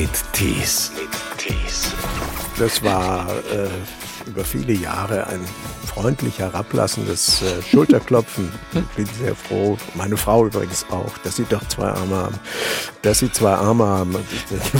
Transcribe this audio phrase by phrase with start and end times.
[0.00, 0.92] mit Tees.
[2.56, 3.68] Das war äh,
[4.28, 5.40] über viele Jahre ein
[5.86, 8.48] freundlich herablassendes äh, Schulterklopfen.
[8.74, 12.38] Ich bin sehr froh, meine Frau übrigens auch, dass sie doch zwei Arme haben.
[13.02, 14.14] Dass sie zwei Arme haben.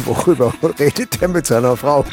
[0.04, 2.05] Worüber redet er mit seiner Frau?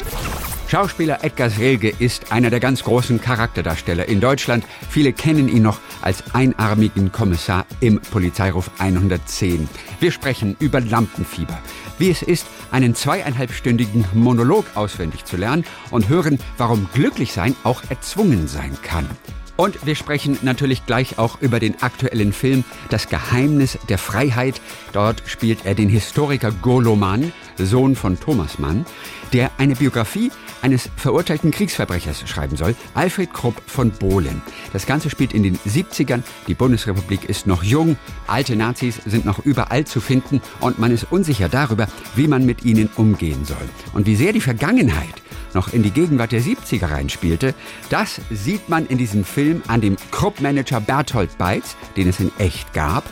[0.68, 4.64] Schauspieler Edgar Selge ist einer der ganz großen Charakterdarsteller in Deutschland.
[4.90, 9.68] Viele kennen ihn noch als einarmigen Kommissar im Polizeiruf 110.
[10.00, 11.56] Wir sprechen über Lampenfieber,
[11.98, 18.48] wie es ist, einen zweieinhalbstündigen Monolog auswendig zu lernen und hören, warum Glücklichsein auch erzwungen
[18.48, 19.08] sein kann.
[19.56, 24.60] Und wir sprechen natürlich gleich auch über den aktuellen Film Das Geheimnis der Freiheit.
[24.92, 28.84] Dort spielt er den Historiker Golo Mann, Sohn von Thomas Mann,
[29.32, 30.30] der eine Biografie
[30.62, 34.42] eines verurteilten Kriegsverbrechers schreiben soll, Alfred Krupp von Bohlen.
[34.72, 37.96] Das Ganze spielt in den 70ern, die Bundesrepublik ist noch jung,
[38.26, 42.64] alte Nazis sind noch überall zu finden und man ist unsicher darüber, wie man mit
[42.64, 43.56] ihnen umgehen soll.
[43.92, 45.22] Und wie sehr die Vergangenheit
[45.54, 47.54] noch in die Gegenwart der 70er reinspielte,
[47.90, 52.72] das sieht man in diesem Film an dem Krupp-Manager Berthold Beitz, den es in echt
[52.72, 53.04] gab.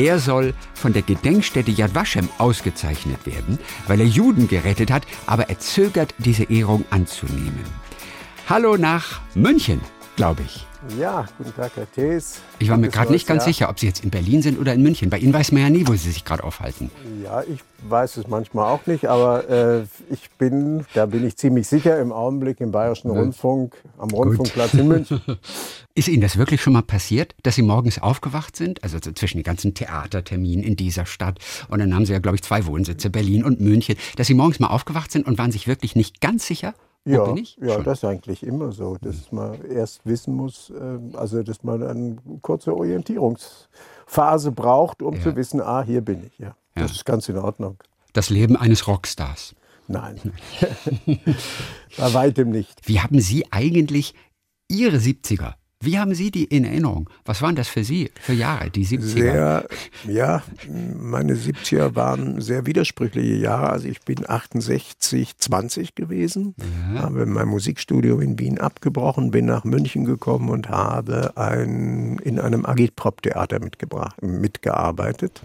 [0.00, 5.50] Er soll von der Gedenkstätte Yad Vashem ausgezeichnet werden, weil er Juden gerettet hat, aber
[5.50, 7.66] er zögert, diese Ehrung anzunehmen.
[8.48, 9.82] Hallo nach München,
[10.20, 10.66] glaube ich.
[10.98, 12.40] Ja, guten Tag, Herr Thees.
[12.58, 13.54] Ich war mir gerade nicht ganz Jahr.
[13.54, 15.08] sicher, ob Sie jetzt in Berlin sind oder in München.
[15.08, 16.90] Bei Ihnen weiß man ja nie, wo Sie sich gerade aufhalten.
[17.24, 21.68] Ja, ich weiß es manchmal auch nicht, aber äh, ich bin, da bin ich ziemlich
[21.68, 25.22] sicher, im Augenblick im Bayerischen Rundfunk, am Rundfunkplatz in München.
[25.94, 28.84] Ist Ihnen das wirklich schon mal passiert, dass Sie morgens aufgewacht sind?
[28.84, 31.38] Also so zwischen den ganzen Theaterterminen in dieser Stadt.
[31.68, 33.96] Und dann haben Sie ja, glaube ich, zwei Wohnsitze, Berlin und München.
[34.16, 37.24] Dass Sie morgens mal aufgewacht sind und waren sich wirklich nicht ganz sicher, wo Ja,
[37.24, 37.56] bin ich?
[37.60, 37.84] ja Schon.
[37.84, 42.16] das ist eigentlich immer so, dass man erst wissen muss, äh, also dass man eine
[42.42, 45.20] kurze Orientierungsphase braucht, um Ja.
[45.22, 46.38] zu wissen, ah, hier bin ich.
[46.38, 46.82] Ja, Ja.
[46.82, 47.78] das ist ganz in Ordnung.
[48.12, 49.54] Das Leben eines Rockstars.
[49.88, 50.20] Nein,
[51.96, 52.80] bei weitem nicht.
[52.86, 54.14] Wie haben Sie eigentlich
[54.68, 55.54] Ihre 70er?
[55.82, 57.08] Wie haben Sie die in Erinnerung?
[57.24, 59.00] Was waren das für Sie für Jahre, die 70er?
[59.00, 59.66] Sehr,
[60.06, 63.70] ja, meine 70er waren sehr widersprüchliche Jahre.
[63.70, 66.54] Also ich bin 68, 20 gewesen,
[66.96, 72.66] habe mein Musikstudium in Wien abgebrochen, bin nach München gekommen und habe ein, in einem
[72.66, 75.40] Agitprop-Theater mitgebracht, mitgearbeitet.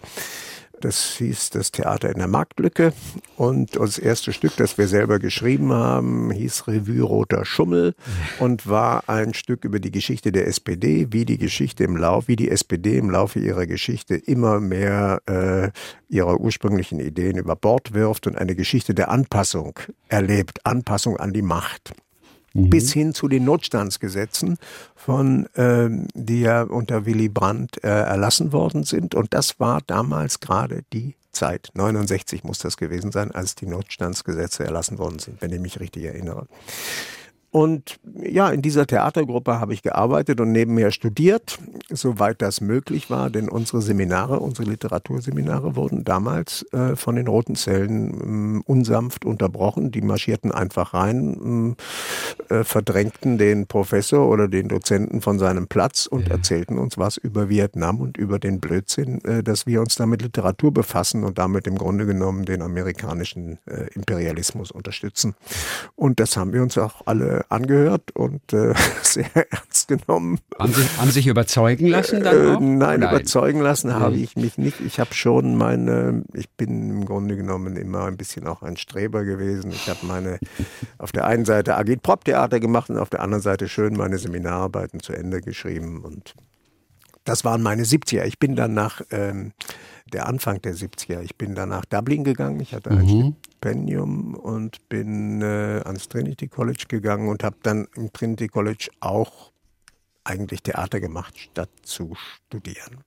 [0.82, 2.94] Das hieß das Theater in der Marktlücke.
[3.38, 7.96] Und das erste Stück, das wir selber geschrieben haben, hieß Revue Roter Schummel
[8.40, 12.36] und war ein Stück über die Geschichte der SPD, wie die Geschichte im Lauf, wie
[12.36, 15.72] die SPD im Laufe ihrer Geschichte immer mehr äh,
[16.08, 21.42] ihre ursprünglichen Ideen über Bord wirft und eine Geschichte der Anpassung erlebt, Anpassung an die
[21.42, 21.94] Macht
[22.56, 24.58] bis hin zu den Notstandsgesetzen,
[24.96, 29.14] von, ähm, die ja unter Willy Brandt äh, erlassen worden sind.
[29.14, 31.70] Und das war damals gerade die Zeit.
[31.74, 36.06] 69 muss das gewesen sein, als die Notstandsgesetze erlassen worden sind, wenn ich mich richtig
[36.06, 36.48] erinnere.
[37.56, 41.58] Und ja, in dieser Theatergruppe habe ich gearbeitet und nebenher studiert,
[41.90, 47.56] soweit das möglich war, denn unsere Seminare, unsere Literaturseminare wurden damals äh, von den Roten
[47.56, 49.92] Zellen äh, unsanft unterbrochen.
[49.92, 51.78] Die marschierten einfach rein,
[52.50, 57.50] äh, verdrängten den Professor oder den Dozenten von seinem Platz und erzählten uns was über
[57.50, 61.68] Vietnam und über den Blödsinn, äh, dass wir uns da mit Literatur befassen und damit
[61.68, 65.36] im Grunde genommen den amerikanischen äh, Imperialismus unterstützen.
[65.96, 68.42] Und das haben wir uns auch alle angehört und
[69.02, 70.40] sehr ernst genommen.
[70.58, 72.60] Haben Sie, haben sich überzeugen lassen dann auch?
[72.60, 74.80] nein, überzeugen lassen habe ich mich nicht.
[74.82, 79.24] Ich habe schon meine, ich bin im Grunde genommen immer ein bisschen auch ein Streber
[79.24, 79.72] gewesen.
[79.72, 80.40] Ich habe meine,
[80.98, 81.76] auf der einen Seite
[82.36, 86.34] Agit-Prop-Theater gemacht und auf der anderen Seite schön meine Seminararbeiten zu Ende geschrieben und
[87.24, 88.24] das waren meine 70er.
[88.26, 89.54] Ich bin dann nach ähm,
[90.14, 92.60] der Anfang der 70er, ich bin dann nach Dublin gegangen.
[92.60, 98.14] Ich hatte ein Stipendium und bin äh, ans Trinity College gegangen und habe dann im
[98.14, 99.52] Trinity College auch
[100.24, 103.04] eigentlich Theater gemacht, statt zu studieren.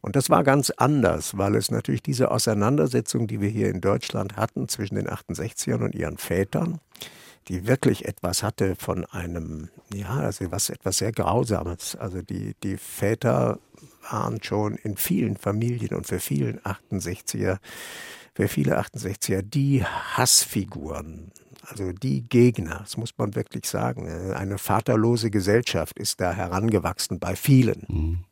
[0.00, 4.36] Und das war ganz anders, weil es natürlich diese Auseinandersetzung, die wir hier in Deutschland
[4.36, 6.80] hatten zwischen den 68ern und ihren Vätern,
[7.48, 11.96] die wirklich etwas hatte von einem, ja, also was etwas sehr Grausames.
[11.96, 13.58] Also die, die Väter
[14.10, 17.58] waren schon in vielen Familien und für vielen 68er,
[18.34, 21.32] für viele 68er die Hassfiguren.
[21.68, 24.08] Also die Gegner, das muss man wirklich sagen.
[24.32, 28.24] Eine vaterlose Gesellschaft ist da herangewachsen bei vielen.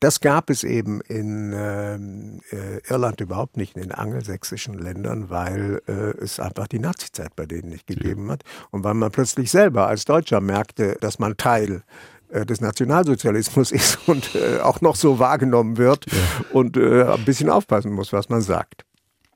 [0.00, 5.82] Das gab es eben in ähm, äh, Irland überhaupt nicht, in den angelsächsischen Ländern, weil
[5.86, 5.92] äh,
[6.22, 8.42] es einfach die Nazizeit bei denen nicht gegeben hat.
[8.70, 11.82] Und weil man plötzlich selber als Deutscher merkte, dass man Teil
[12.30, 16.06] äh, des Nationalsozialismus ist und äh, auch noch so wahrgenommen wird
[16.52, 18.84] und äh, ein bisschen aufpassen muss, was man sagt.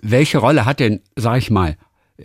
[0.01, 1.77] Welche Rolle hat denn, sag ich mal,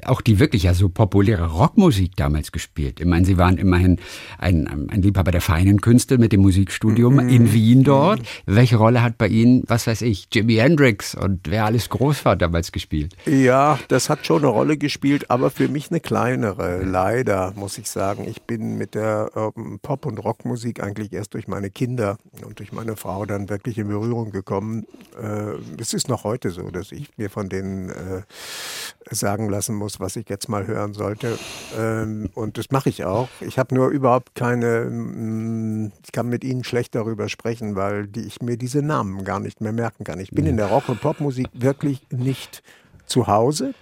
[0.06, 3.00] auch die wirklich ja so populäre Rockmusik damals gespielt.
[3.00, 4.00] Ich meine, Sie waren immerhin
[4.38, 7.28] ein, ein Liebhaber der feinen Künste mit dem Musikstudium -hmm.
[7.30, 8.20] in Wien dort.
[8.20, 8.26] -hmm.
[8.46, 12.36] Welche Rolle hat bei Ihnen, was weiß ich, Jimi Hendrix und wer alles groß war
[12.36, 13.16] damals gespielt?
[13.26, 16.84] Ja, das hat schon eine Rolle gespielt, aber für mich eine kleinere.
[16.84, 18.28] Leider, muss ich sagen.
[18.30, 22.72] Ich bin mit der ähm, Pop- und Rockmusik eigentlich erst durch meine Kinder und durch
[22.72, 24.86] meine Frau dann wirklich in Berührung gekommen.
[25.20, 28.22] Äh, es ist noch heute so, dass ich mir von denen äh,
[29.10, 31.40] sagen lassen muss, was ich jetzt mal hören sollte.
[31.78, 33.30] Ähm, und das mache ich auch.
[33.40, 38.22] Ich habe nur überhaupt keine, mm, ich kann mit Ihnen schlecht darüber sprechen, weil die,
[38.22, 40.20] ich mir diese Namen gar nicht mehr merken kann.
[40.20, 42.62] Ich bin in der Rock- und Popmusik wirklich nicht
[43.06, 43.74] zu Hause.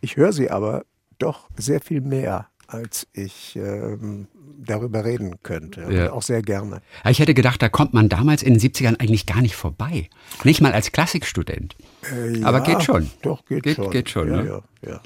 [0.00, 0.84] Ich höre sie aber
[1.18, 4.26] doch sehr viel mehr, als ich ähm,
[4.64, 5.86] darüber reden könnte.
[5.90, 6.12] Ja.
[6.12, 6.82] Auch sehr gerne.
[7.08, 10.08] Ich hätte gedacht, da kommt man damals in den 70ern eigentlich gar nicht vorbei.
[10.44, 11.76] Nicht mal als Klassikstudent.
[12.10, 13.10] Äh, ja, Aber geht schon.
[13.22, 13.90] Doch, geht, geht schon.
[13.90, 14.62] Geht schon, ja, ne?
[14.84, 15.00] ja,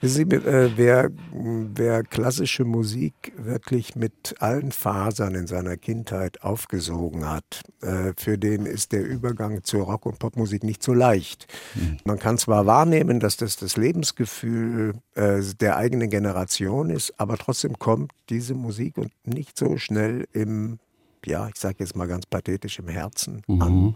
[0.00, 7.62] Sie, äh, wer, wer klassische Musik wirklich mit allen Fasern in seiner Kindheit aufgesogen hat,
[7.82, 11.48] äh, für den ist der Übergang zur Rock- und Popmusik nicht so leicht.
[11.74, 11.96] Mhm.
[12.04, 17.76] Man kann zwar wahrnehmen, dass das das Lebensgefühl äh, der eigenen Generation ist, aber trotzdem
[17.78, 20.78] kommt diese Musik und nicht so schnell im
[21.26, 23.62] ja, ich sage jetzt mal ganz pathetisch im Herzen mhm.
[23.62, 23.94] an,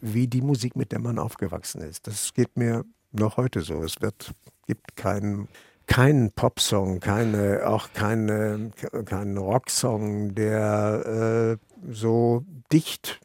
[0.00, 2.06] wie die Musik, mit der man aufgewachsen ist.
[2.06, 3.82] Das geht mir noch heute so.
[3.82, 4.32] Es wird,
[4.66, 5.48] gibt keinen
[5.86, 8.70] keinen Popsong, keine, auch keine,
[9.04, 13.20] keinen Rocksong, der äh, so dicht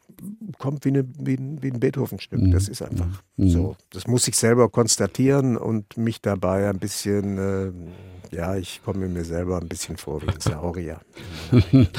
[0.60, 2.40] kommt wie, eine, wie, ein, wie ein Beethoven-Stück.
[2.40, 2.52] Mhm.
[2.52, 3.48] Das ist einfach mhm.
[3.48, 3.76] so.
[3.90, 7.72] Das muss ich selber konstatieren und mich dabei ein bisschen äh,
[8.32, 11.00] ja, ich komme mir selber ein bisschen vor wie ein Saurier.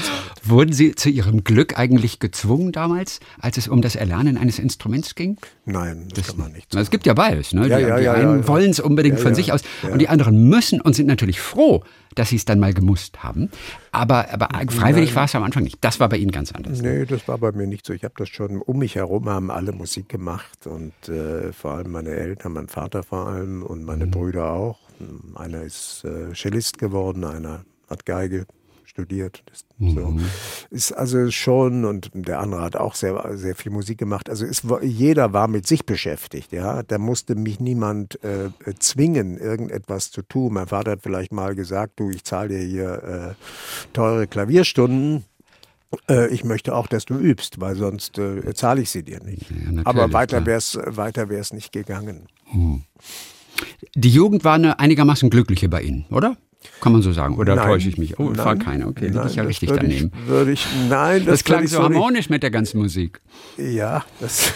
[0.42, 5.14] Wurden Sie zu Ihrem Glück eigentlich gezwungen damals, als es um das Erlernen eines Instruments
[5.14, 5.36] ging?
[5.66, 6.74] Nein, das, das kann man nicht.
[6.74, 7.52] Es gibt ja beides.
[7.52, 7.68] Ne?
[7.68, 9.60] Ja, die, ja, die ja, einen wollen es unbedingt von sich aus
[9.90, 13.50] und die anderen müssen und sind natürlich froh, dass sie es dann mal gemusst haben.
[13.90, 15.16] Aber, aber freiwillig Nein.
[15.16, 15.78] war es am Anfang nicht.
[15.80, 16.80] Das war bei Ihnen ganz anders.
[16.80, 16.98] Ne?
[16.98, 17.92] Nee, das war bei mir nicht so.
[17.92, 21.92] Ich habe das schon um mich herum haben alle Musik gemacht und äh, vor allem
[21.92, 24.10] meine Eltern, mein Vater vor allem und meine mhm.
[24.10, 24.78] Brüder auch.
[25.34, 28.46] Einer ist äh, Cellist geworden, einer hat Geige
[28.92, 29.42] studiert.
[29.78, 29.94] Mhm.
[29.94, 30.16] so.
[30.70, 34.28] Ist also schon, und der andere hat auch sehr, sehr viel Musik gemacht.
[34.28, 36.82] Also ist, jeder war mit sich beschäftigt, ja.
[36.82, 40.54] Da musste mich niemand äh, zwingen, irgendetwas zu tun.
[40.54, 45.24] Mein Vater hat vielleicht mal gesagt, du, ich zahle dir hier äh, teure Klavierstunden.
[46.08, 49.50] Äh, ich möchte auch, dass du übst, weil sonst äh, zahle ich sie dir nicht.
[49.50, 52.26] Ja, Aber weiter wäre es weiter wär's nicht gegangen.
[52.52, 52.82] Mhm.
[53.94, 56.36] Die Jugend war eine einigermaßen glückliche bei Ihnen, oder?
[56.80, 57.36] Kann man so sagen.
[57.36, 58.18] Oder nein, täusche ich mich?
[58.18, 58.88] Oh, nein, war keiner.
[58.88, 60.12] Okay, liege ich ja richtig würde daneben.
[60.14, 63.20] Ich, würde ich, nein, das, das klang so harmonisch mit der ganzen Musik.
[63.56, 64.52] Ja, das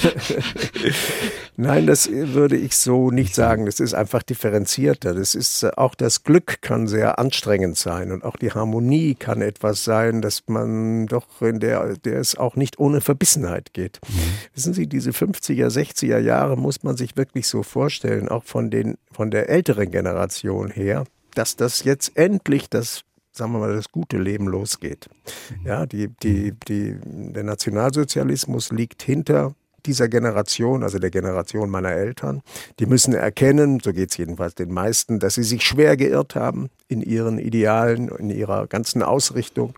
[1.57, 3.67] nein, das würde ich so nicht sagen.
[3.67, 5.15] Das ist einfach differenzierter.
[5.15, 9.43] Das ist äh, auch das Glück kann sehr anstrengend sein und auch die Harmonie kann
[9.43, 14.01] etwas sein, dass man doch in der, der es auch nicht ohne Verbissenheit geht.
[14.09, 14.15] Mhm.
[14.55, 18.97] Wissen Sie, diese 50er, 60er Jahre muss man sich wirklich so vorstellen, auch von den
[19.13, 21.05] von der älteren Generation her
[21.37, 23.03] dass das jetzt endlich das
[23.37, 25.11] sagen wir mal, das gute Leben losgeht.
[25.63, 29.55] Ja, die, die, die, der Nationalsozialismus liegt hinter
[29.87, 32.43] dieser Generation, also der Generation meiner Eltern.
[32.81, 36.69] Die müssen erkennen, so geht es jedenfalls den meisten, dass sie sich schwer geirrt haben
[36.89, 39.75] in ihren Idealen, in ihrer ganzen Ausrichtung.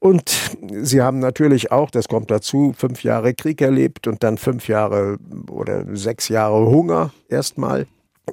[0.00, 4.66] Und sie haben natürlich auch, das kommt dazu, fünf Jahre Krieg erlebt und dann fünf
[4.66, 7.86] Jahre oder sechs Jahre Hunger erstmal.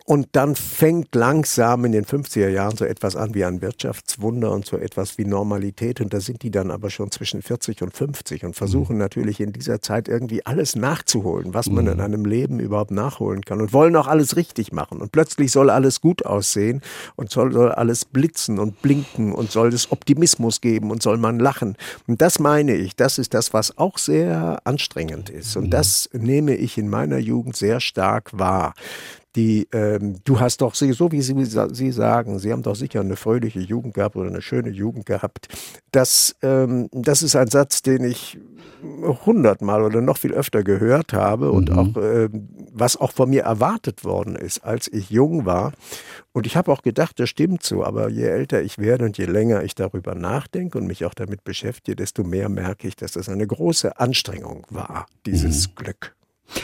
[0.05, 4.65] Und dann fängt langsam in den 50er Jahren so etwas an wie ein Wirtschaftswunder und
[4.65, 6.01] so etwas wie Normalität.
[6.01, 8.99] Und da sind die dann aber schon zwischen 40 und 50 und versuchen mhm.
[8.99, 11.91] natürlich in dieser Zeit irgendwie alles nachzuholen, was man mhm.
[11.91, 15.01] in einem Leben überhaupt nachholen kann und wollen auch alles richtig machen.
[15.01, 16.81] Und plötzlich soll alles gut aussehen
[17.15, 21.39] und soll, soll alles blitzen und blinken und soll es Optimismus geben und soll man
[21.39, 21.75] lachen.
[22.07, 25.55] Und das meine ich, das ist das, was auch sehr anstrengend ist.
[25.57, 25.71] Und mhm.
[25.71, 28.73] das nehme ich in meiner Jugend sehr stark wahr
[29.35, 33.15] die, ähm, du hast doch, so wie Sie, Sie sagen, Sie haben doch sicher eine
[33.15, 35.47] fröhliche Jugend gehabt oder eine schöne Jugend gehabt.
[35.91, 38.39] Das, ähm, das ist ein Satz, den ich
[38.81, 41.77] hundertmal oder noch viel öfter gehört habe und mhm.
[41.77, 42.29] auch, äh,
[42.71, 45.73] was auch von mir erwartet worden ist, als ich jung war.
[46.31, 49.25] Und ich habe auch gedacht, das stimmt so, aber je älter ich werde und je
[49.25, 53.29] länger ich darüber nachdenke und mich auch damit beschäftige, desto mehr merke ich, dass das
[53.29, 55.75] eine große Anstrengung war, dieses mhm.
[55.75, 56.15] Glück.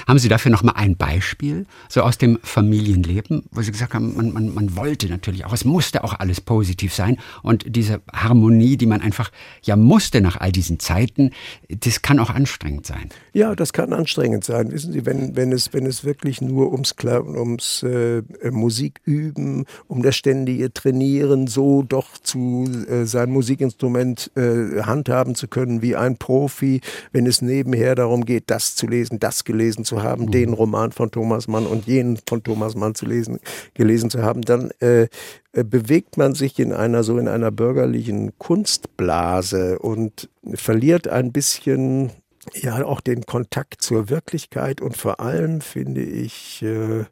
[0.07, 4.15] Haben Sie dafür noch mal ein Beispiel, so aus dem Familienleben, wo Sie gesagt haben,
[4.15, 8.77] man, man, man wollte natürlich auch, es musste auch alles positiv sein und diese Harmonie,
[8.77, 9.31] die man einfach
[9.63, 11.31] ja musste nach all diesen Zeiten,
[11.69, 13.09] das kann auch anstrengend sein.
[13.33, 14.71] Ja, das kann anstrengend sein.
[14.71, 20.01] Wissen Sie, wenn, wenn, es, wenn es wirklich nur ums, ums äh, Musik üben, um
[20.01, 26.17] das ständige Trainieren, so doch zu äh, sein Musikinstrument äh, handhaben zu können wie ein
[26.17, 30.31] Profi, wenn es nebenher darum geht, das zu lesen, das gelesen zu haben, mhm.
[30.31, 33.39] den Roman von Thomas Mann und jenen von Thomas Mann zu lesen,
[33.73, 35.07] gelesen zu haben, dann äh,
[35.51, 42.11] äh, bewegt man sich in einer so in einer bürgerlichen Kunstblase und verliert ein bisschen
[42.53, 47.05] ja auch den Kontakt zur Wirklichkeit und vor allem finde ich, äh,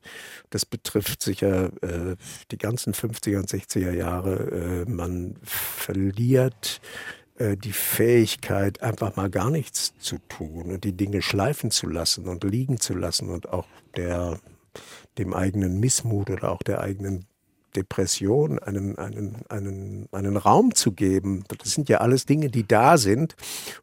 [0.49, 2.15] das betrifft sicher äh,
[2.51, 6.81] die ganzen 50er und 60er Jahre, äh, man verliert
[7.43, 12.27] äh, die Fähigkeit, einfach mal gar nichts zu tun und die Dinge schleifen zu lassen
[12.27, 14.39] und liegen zu lassen und auch der,
[15.17, 17.25] dem eigenen Missmut oder auch der eigenen
[17.75, 21.43] Depression einen, einen, einen, einen Raum zu geben.
[21.57, 23.35] Das sind ja alles Dinge, die da sind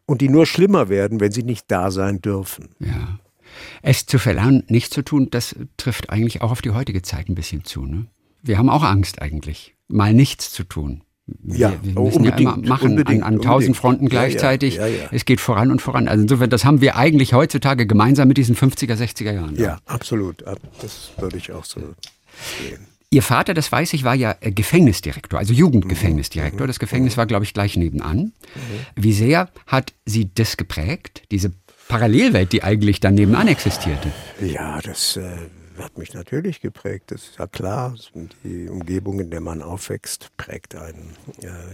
[0.07, 2.71] und die nur schlimmer werden, wenn sie nicht da sein dürfen.
[2.79, 3.19] Ja.
[3.83, 7.35] Es zu verlernen, nichts zu tun, das trifft eigentlich auch auf die heutige Zeit ein
[7.35, 7.85] bisschen zu.
[7.85, 8.07] Ne?
[8.43, 11.03] Wir haben auch Angst eigentlich, mal nichts zu tun.
[11.45, 14.77] Ja, wir, wir müssen ja immer machen an, an tausend Fronten gleichzeitig.
[14.77, 16.09] Ja, ja, ja, es geht voran und voran.
[16.09, 19.57] Also insofern, das haben wir eigentlich heutzutage gemeinsam mit diesen 50er, 60er Jahren.
[19.57, 20.45] Ja, absolut.
[20.81, 22.87] Das würde ich auch so sehen.
[23.13, 26.63] Ihr Vater, das weiß ich, war ja äh, Gefängnisdirektor, also Jugendgefängnisdirektor.
[26.63, 26.69] Mhm.
[26.69, 28.19] Das Gefängnis war, glaube ich, gleich nebenan.
[28.19, 28.33] Mhm.
[28.95, 31.53] Wie sehr hat Sie das geprägt, diese
[31.89, 34.13] Parallelwelt, die eigentlich dann nebenan existierte?
[34.41, 35.23] Ja, das äh,
[35.83, 37.11] hat mich natürlich geprägt.
[37.11, 37.95] Das ist ja klar.
[38.45, 41.17] Die Umgebung, in der man aufwächst, prägt einen.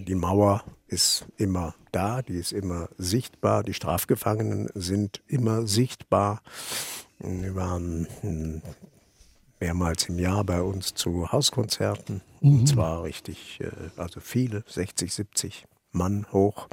[0.06, 3.62] Die Mauer ist immer da, die ist immer sichtbar.
[3.62, 6.42] Die Strafgefangenen sind immer sichtbar.
[7.18, 8.62] Wir waren hm,
[9.60, 12.22] mehrmals im Jahr bei uns zu Hauskonzerten.
[12.40, 12.60] Mhm.
[12.60, 16.68] Und zwar richtig, äh, also viele, 60, 70 Mann hoch.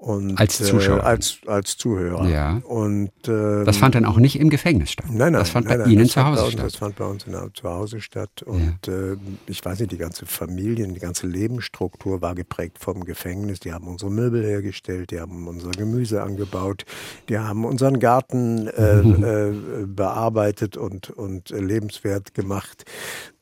[0.00, 1.00] Und, als Zuschauer.
[1.00, 2.26] Äh, als, als Zuhörer.
[2.26, 2.62] Ja.
[2.64, 5.04] Und, ähm, das fand dann auch nicht im Gefängnis statt.
[5.10, 5.34] Nein, nein.
[5.34, 6.64] Das fand nein, bei nein, Ihnen zu Hause uns, statt.
[6.64, 8.42] Das fand bei uns in, zu Hause statt.
[8.42, 9.12] Und ja.
[9.12, 9.16] äh,
[9.46, 13.60] ich weiß nicht, die ganze Familie, die ganze Lebensstruktur war geprägt vom Gefängnis.
[13.60, 16.86] Die haben unsere Möbel hergestellt, die haben unser Gemüse angebaut,
[17.28, 19.52] die haben unseren Garten äh, äh,
[19.84, 22.86] bearbeitet und, und lebenswert gemacht.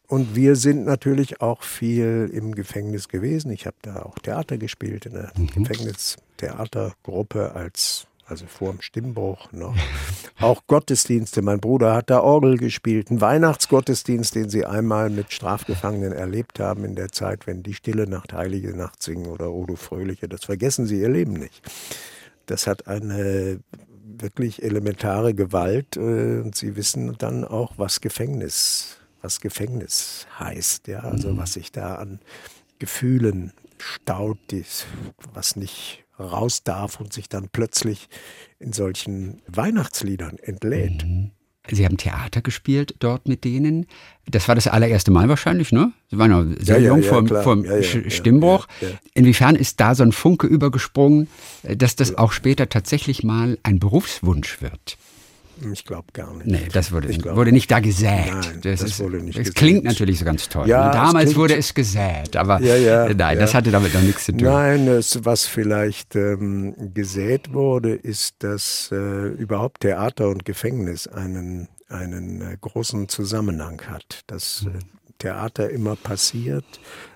[0.09, 3.50] Und wir sind natürlich auch viel im Gefängnis gewesen.
[3.50, 5.49] Ich habe da auch Theater gespielt in der mhm.
[5.49, 9.75] Gefängnistheatergruppe als also vor dem Stimmbruch noch.
[10.38, 11.41] Auch Gottesdienste.
[11.41, 13.11] Mein Bruder hat da Orgel gespielt.
[13.11, 18.07] Ein Weihnachtsgottesdienst, den sie einmal mit Strafgefangenen erlebt haben in der Zeit, wenn die Stille
[18.07, 20.29] Nacht, Heilige Nacht singen oder Odo Fröhliche.
[20.29, 21.62] Das vergessen sie ihr Leben nicht.
[22.45, 23.61] Das hat eine
[24.05, 31.01] wirklich elementare Gewalt äh, und sie wissen dann auch, was Gefängnis was Gefängnis heißt, ja,
[31.01, 31.39] also mhm.
[31.39, 32.21] was sich da an
[32.79, 34.39] Gefühlen staut,
[35.33, 38.09] was nicht raus darf und sich dann plötzlich
[38.59, 41.05] in solchen Weihnachtsliedern entlädt.
[41.05, 41.31] Mhm.
[41.71, 43.87] Sie haben Theater gespielt dort mit denen.
[44.27, 45.93] Das war das allererste Mal wahrscheinlich, ne?
[46.11, 48.67] Sie waren ja sehr ja, jung ja, ja, vor, dem Stimmbruch.
[49.13, 51.29] Inwiefern ist da so ein Funke übergesprungen,
[51.63, 54.97] dass das auch später tatsächlich mal ein Berufswunsch wird?
[55.73, 56.47] Ich glaube gar nicht.
[56.47, 58.31] Nee, das wurde, glaub, wurde nicht da gesät.
[58.31, 60.69] Nein, das, das ist, wurde nicht Es klingt natürlich so ganz toll.
[60.69, 64.25] Ja, damals es wurde es gesät, aber ja, ja, nein, das hatte damit noch nichts
[64.25, 64.47] zu tun.
[64.47, 71.69] Nein, es, was vielleicht ähm, gesät wurde, ist, dass äh, überhaupt Theater und Gefängnis einen,
[71.88, 74.23] einen äh, großen Zusammenhang hat.
[74.27, 74.79] Dass äh,
[75.19, 76.65] Theater immer passiert,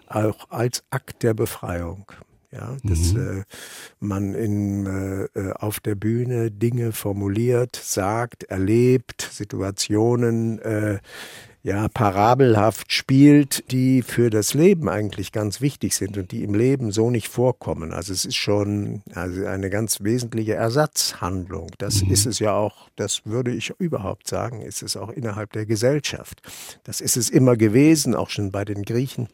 [0.08, 2.06] auch als Akt der Befreiung.
[2.52, 3.40] Ja, dass mhm.
[3.40, 3.42] äh,
[3.99, 10.99] man in, äh, äh, auf der Bühne Dinge formuliert, sagt, erlebt, Situationen äh,
[11.62, 16.90] ja parabelhaft spielt, die für das Leben eigentlich ganz wichtig sind und die im Leben
[16.90, 17.92] so nicht vorkommen.
[17.92, 21.68] Also es ist schon also eine ganz wesentliche Ersatzhandlung.
[21.78, 22.11] Das mhm.
[22.11, 26.42] ist es ja auch, das würde ich überhaupt sagen, ist es auch innerhalb der Gesellschaft.
[26.85, 29.28] Das ist es immer gewesen, auch schon bei den Griechen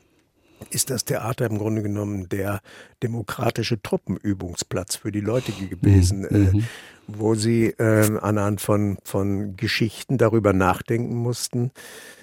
[0.70, 2.60] ist das Theater im Grunde genommen der
[3.02, 6.60] demokratische Truppenübungsplatz für die Leute gewesen, mhm.
[6.60, 6.62] äh,
[7.06, 11.70] wo sie äh, anhand von, von Geschichten darüber nachdenken mussten,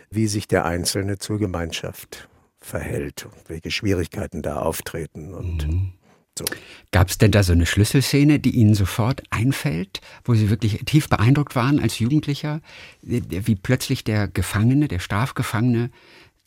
[0.10, 5.94] wie sich der Einzelne zur Gemeinschaft verhält und welche Schwierigkeiten da auftreten und mhm.
[6.38, 6.44] So.
[6.92, 11.08] Gab es denn da so eine Schlüsselszene, die Ihnen sofort einfällt, wo Sie wirklich tief
[11.08, 12.60] beeindruckt waren als Jugendlicher,
[13.02, 15.92] wie plötzlich der Gefangene, der Strafgefangene,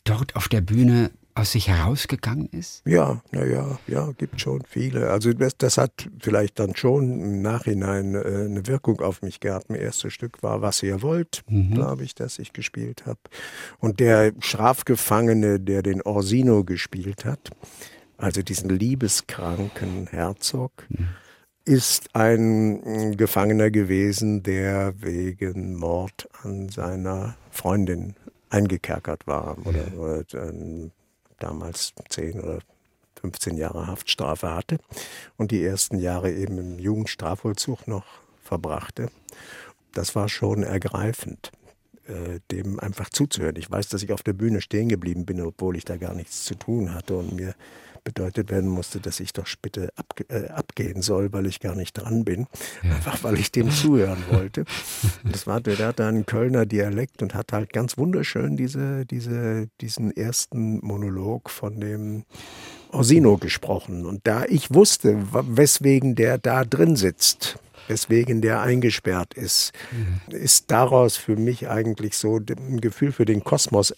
[0.03, 2.81] dort auf der Bühne aus sich herausgegangen ist?
[2.85, 5.09] Ja, naja, ja, gibt schon viele.
[5.09, 9.69] Also das, das hat vielleicht dann schon im Nachhinein äh, eine Wirkung auf mich gehabt.
[9.69, 11.73] Mein erstes Stück war Was ihr wollt, mhm.
[11.73, 13.19] glaube ich, das ich gespielt habe.
[13.79, 17.51] Und der Strafgefangene, der den Orsino gespielt hat,
[18.17, 21.09] also diesen liebeskranken Herzog, mhm
[21.65, 28.15] ist ein Gefangener gewesen, der wegen Mord an seiner Freundin
[28.49, 30.89] eingekerkert war oder, oder äh,
[31.39, 32.59] damals 10 oder
[33.21, 34.77] 15 Jahre Haftstrafe hatte
[35.37, 38.05] und die ersten Jahre eben im Jugendstrafvollzug noch
[38.43, 39.09] verbrachte.
[39.93, 41.51] Das war schon ergreifend,
[42.07, 43.55] äh, dem einfach zuzuhören.
[43.57, 46.45] Ich weiß, dass ich auf der Bühne stehen geblieben bin, obwohl ich da gar nichts
[46.45, 47.55] zu tun hatte und mir
[48.09, 51.93] bedeutet werden musste, dass ich doch bitte abge äh, abgehen soll, weil ich gar nicht
[51.93, 52.47] dran bin.
[52.81, 52.95] Ja.
[52.95, 54.65] Einfach weil ich dem zuhören wollte.
[55.23, 60.15] das war, der hatte einen Kölner Dialekt und hat halt ganz wunderschön diese, diese, diesen
[60.15, 62.23] ersten Monolog von dem
[62.91, 64.07] Orsino gesprochen.
[64.07, 70.35] Und da ich wusste, weswegen der da drin sitzt, weswegen der eingesperrt ist, mhm.
[70.35, 73.93] ist daraus für mich eigentlich so ein Gefühl für den Kosmos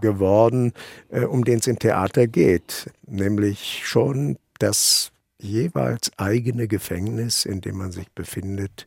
[0.00, 0.72] geworden,
[1.10, 2.90] äh, um den es im Theater geht.
[3.06, 8.86] Nämlich schon das jeweils eigene Gefängnis, in dem man sich befindet,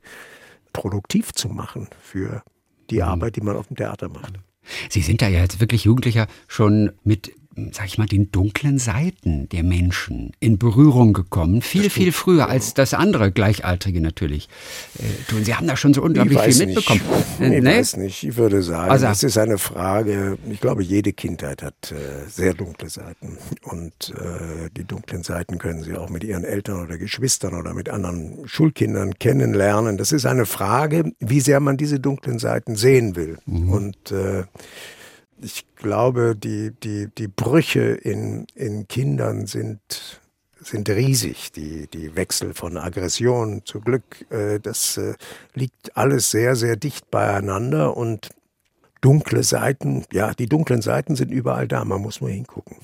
[0.71, 2.43] produktiv zu machen für
[2.89, 3.03] die mhm.
[3.03, 4.33] Arbeit, die man auf dem Theater macht.
[4.89, 7.33] Sie sind da ja jetzt wirklich Jugendlicher schon mit
[7.71, 11.61] sag ich mal, den dunklen Seiten der Menschen in Berührung gekommen.
[11.61, 14.49] Viel, viel früher als das andere Gleichaltrige natürlich
[14.99, 15.43] äh, tun.
[15.43, 17.01] Sie haben da schon so unglaublich viel mitbekommen.
[17.39, 17.53] Nicht.
[17.53, 17.65] Ich nee?
[17.65, 18.23] weiß nicht.
[18.23, 22.53] Ich würde sagen, also, das ist eine Frage, ich glaube, jede Kindheit hat äh, sehr
[22.53, 23.37] dunkle Seiten.
[23.63, 27.89] Und äh, die dunklen Seiten können Sie auch mit Ihren Eltern oder Geschwistern oder mit
[27.89, 29.97] anderen Schulkindern kennenlernen.
[29.97, 33.37] Das ist eine Frage, wie sehr man diese dunklen Seiten sehen will.
[33.45, 33.69] Mhm.
[33.69, 34.43] Und äh,
[35.43, 39.79] ich glaube, die, die, die Brüche in, in Kindern sind,
[40.59, 41.51] sind riesig.
[41.51, 45.15] Die, die Wechsel von Aggression zu Glück, äh, das äh,
[45.53, 48.29] liegt alles sehr, sehr dicht beieinander und
[49.01, 52.77] dunkle Seiten, ja, die dunklen Seiten sind überall da, man muss nur hingucken.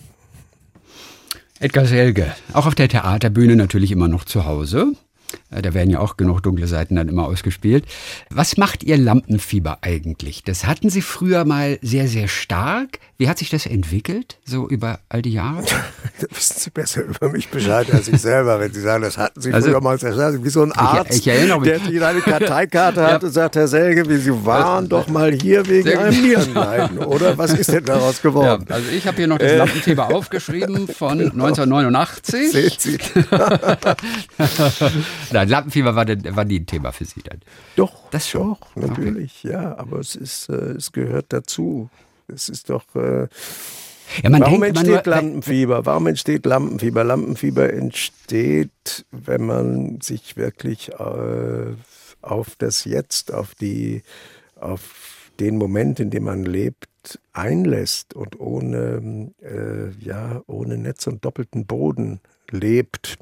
[1.61, 4.93] Edgar Selge, auch auf der Theaterbühne natürlich immer noch zu Hause.
[5.51, 7.85] Äh, da werden ja auch genug dunkle Seiten dann immer ausgespielt.
[8.29, 10.43] Was macht Ihr Lampenfieber eigentlich?
[10.43, 12.99] Das hatten Sie früher mal sehr, sehr stark.
[13.17, 15.63] Wie hat sich das entwickelt, so über all die Jahre?
[16.21, 19.41] da wissen Sie besser über mich Bescheid als ich selber, wenn Sie sagen, das hatten
[19.41, 20.43] Sie also, früher mal sehr stark.
[20.43, 23.27] Wie so ein Arzt, ich, ich der sich eine Karteikarte hat ja.
[23.27, 27.37] und sagt, Herr Selge, Sie waren doch mal hier wegen einem Nierenleiden, oder?
[27.37, 28.65] Was ist denn daraus geworden?
[28.69, 29.57] Ja, also ich habe hier noch das äh.
[29.57, 31.45] Lampenfieber aufgeschrieben von genau.
[31.45, 32.51] 1989.
[32.51, 32.97] Sehen Sie.
[35.31, 37.39] Nein, Lampenfieber war, der, war nie ein Thema für Sie dann.
[37.75, 38.49] Doch, das schon.
[38.49, 39.53] Doch, natürlich, okay.
[39.53, 39.77] ja.
[39.77, 41.89] Aber es, ist, äh, es gehört dazu.
[42.27, 42.83] Es ist doch.
[42.95, 43.27] Äh,
[44.23, 45.85] ja, Warum denkt, entsteht nur, Lampenfieber?
[45.85, 47.03] Warum entsteht Lampenfieber?
[47.03, 51.75] Lampenfieber entsteht, wenn man sich wirklich äh,
[52.21, 54.01] auf das Jetzt, auf die,
[54.59, 56.87] auf den Moment, in dem man lebt,
[57.33, 62.19] einlässt und ohne, äh, ja, ohne Netz und doppelten Boden
[62.51, 63.17] lebt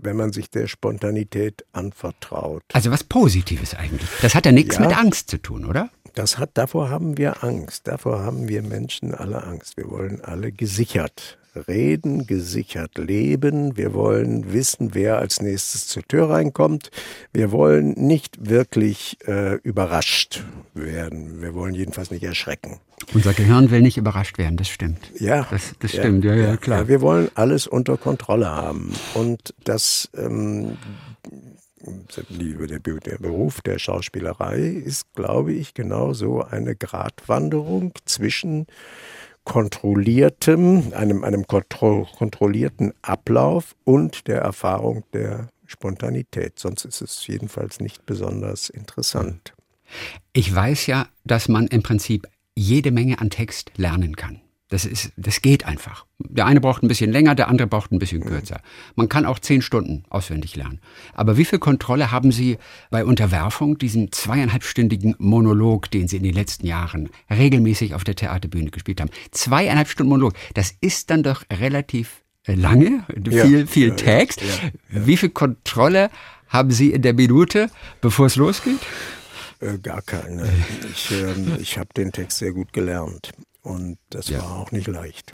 [0.00, 2.62] wenn man sich der Spontanität anvertraut.
[2.72, 4.08] Also was Positives eigentlich.
[4.22, 5.90] Das hat ja nichts ja, mit Angst zu tun, oder?
[6.14, 7.86] Das hat, davor haben wir Angst.
[7.86, 9.76] Davor haben wir Menschen alle Angst.
[9.76, 13.76] Wir wollen alle gesichert reden, gesichert leben.
[13.76, 16.90] Wir wollen wissen, wer als nächstes zur Tür reinkommt.
[17.32, 20.44] Wir wollen nicht wirklich äh, überrascht
[20.74, 21.40] werden.
[21.40, 22.80] Wir wollen jedenfalls nicht erschrecken.
[23.14, 25.12] Unser Gehirn will nicht überrascht werden, das stimmt.
[25.18, 25.46] Ja.
[25.50, 26.82] Das, das ja, stimmt, ja, ja, klar.
[26.82, 28.92] Ja, wir wollen alles unter Kontrolle haben.
[29.14, 30.76] Und das, ähm,
[31.80, 38.66] der, Beruf der Schauspielerei ist, glaube ich, genauso eine Gratwanderung zwischen
[39.48, 46.58] kontrolliertem, einem, einem kontro kontrollierten Ablauf und der Erfahrung der Spontanität.
[46.58, 49.54] Sonst ist es jedenfalls nicht besonders interessant.
[50.34, 54.42] Ich weiß ja, dass man im Prinzip jede Menge an Text lernen kann.
[54.70, 56.04] Das, ist, das geht einfach.
[56.18, 58.60] Der eine braucht ein bisschen länger, der andere braucht ein bisschen kürzer.
[58.96, 60.80] Man kann auch zehn Stunden auswendig lernen.
[61.14, 62.58] Aber wie viel Kontrolle haben Sie
[62.90, 68.70] bei Unterwerfung, diesen zweieinhalbstündigen Monolog, den Sie in den letzten Jahren regelmäßig auf der Theaterbühne
[68.70, 69.10] gespielt haben?
[69.30, 74.42] Zweieinhalb Stunden Monolog, das ist dann doch relativ äh, lange, ja, viel, viel ja, Text.
[74.42, 76.10] Ja, wie viel Kontrolle
[76.48, 77.70] haben Sie in der Minute,
[78.02, 78.80] bevor es losgeht?
[79.60, 80.48] Äh, gar keine.
[80.92, 83.32] Ich, äh, ich habe den Text sehr gut gelernt.
[83.62, 84.42] Und das ja.
[84.42, 85.32] war auch nicht leicht.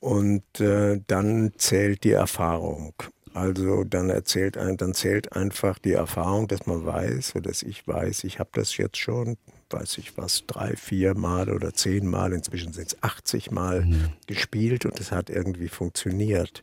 [0.00, 2.94] Und äh, dann zählt die Erfahrung.
[3.34, 7.86] Also dann erzählt ein, dann zählt einfach die Erfahrung, dass man weiß oder dass ich
[7.86, 9.36] weiß, ich habe das jetzt schon
[9.70, 14.12] weiß ich was, drei, vier Mal oder zehn Mal, inzwischen sind es 80 Mal mhm.
[14.26, 16.62] gespielt und es hat irgendwie funktioniert.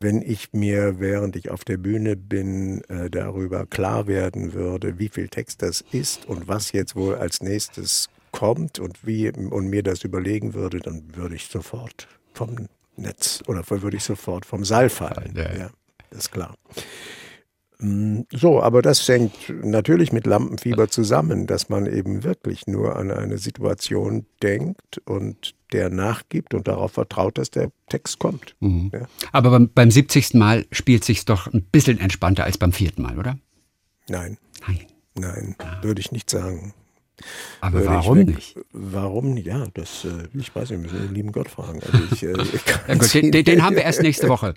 [0.00, 5.08] Wenn ich mir, während ich auf der Bühne bin, äh, darüber klar werden würde, wie
[5.08, 9.82] viel Text das ist und was jetzt wohl als nächstes kommt und wie und mir
[9.82, 14.88] das überlegen würde, dann würde ich sofort vom Netz oder würde ich sofort vom Seil
[14.88, 15.34] fallen.
[15.36, 15.70] Ja, ja
[16.10, 16.56] ist klar.
[17.78, 19.32] Mm, so, aber das hängt
[19.64, 25.90] natürlich mit Lampenfieber zusammen, dass man eben wirklich nur an eine Situation denkt und der
[25.90, 28.54] nachgibt und darauf vertraut, dass der Text kommt.
[28.60, 28.90] Mhm.
[28.92, 29.08] Ja.
[29.32, 30.34] Aber beim, beim 70.
[30.34, 33.38] Mal spielt sich doch ein bisschen entspannter als beim vierten Mal, oder?
[34.08, 34.38] Nein.
[34.66, 34.86] Nein.
[35.14, 35.82] Nein, ah.
[35.82, 36.72] würde ich nicht sagen.
[37.60, 38.56] Aber warum nicht?
[38.72, 39.36] Warum?
[39.36, 41.80] Ja, das, äh, ich weiß nicht, müssen wir den lieben Gott fragen.
[41.80, 44.54] Also ich, äh, ich ja gut, den, den, haben wir erst nächste Woche.